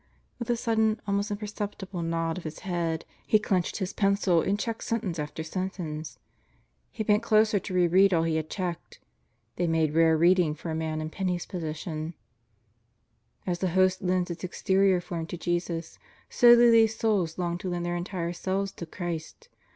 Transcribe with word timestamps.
With 0.39 0.49
a 0.49 0.57
sudden, 0.57 0.99
almost 1.05 1.29
imperceptible 1.29 2.01
nod 2.01 2.39
of 2.39 2.43
his 2.43 2.61
head, 2.61 3.05
he 3.27 3.37
clenched 3.37 3.77
his 3.77 3.93
pencil 3.93 4.41
and 4.41 4.57
checked 4.59 4.83
sentence 4.83 5.19
after 5.19 5.43
sen 5.43 5.69
tence. 5.69 6.17
He 6.89 7.03
bent 7.03 7.21
closer 7.21 7.59
to 7.59 7.71
re 7.75 7.85
read 7.87 8.11
all 8.11 8.23
he 8.23 8.37
had 8.37 8.49
checked. 8.49 8.99
They 9.57 9.67
made 9.67 9.93
rare 9.93 10.17
reading 10.17 10.55
for 10.55 10.71
a 10.71 10.75
man 10.75 11.01
in 11.01 11.11
Penney's 11.11 11.45
position: 11.45 12.15
"As 13.45 13.59
the 13.59 13.69
host 13.77 14.01
lends 14.01 14.31
its 14.31 14.43
exterior 14.43 15.01
form 15.01 15.27
to 15.27 15.37
Jesus, 15.37 15.99
so 16.31 16.55
do 16.55 16.71
these 16.71 16.95
souls 16.97 17.37
long 17.37 17.59
to 17.59 17.69
lend 17.69 17.85
their 17.85 17.95
entire 17.95 18.33
selves 18.33 18.71
to 18.71 18.87
Christ. 18.87 19.49